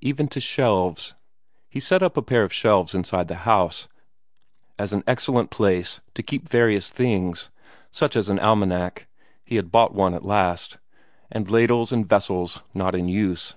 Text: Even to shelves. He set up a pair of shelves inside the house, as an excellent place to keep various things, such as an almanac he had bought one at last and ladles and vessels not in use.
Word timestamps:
Even 0.00 0.28
to 0.28 0.38
shelves. 0.38 1.14
He 1.68 1.80
set 1.80 2.00
up 2.00 2.16
a 2.16 2.22
pair 2.22 2.44
of 2.44 2.52
shelves 2.52 2.94
inside 2.94 3.26
the 3.26 3.34
house, 3.42 3.88
as 4.78 4.92
an 4.92 5.02
excellent 5.04 5.50
place 5.50 5.98
to 6.14 6.22
keep 6.22 6.48
various 6.48 6.90
things, 6.90 7.50
such 7.90 8.14
as 8.14 8.28
an 8.28 8.38
almanac 8.38 9.08
he 9.44 9.56
had 9.56 9.72
bought 9.72 9.92
one 9.92 10.14
at 10.14 10.24
last 10.24 10.78
and 11.28 11.50
ladles 11.50 11.90
and 11.90 12.08
vessels 12.08 12.62
not 12.72 12.94
in 12.94 13.08
use. 13.08 13.56